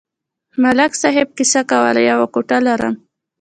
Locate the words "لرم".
2.67-2.95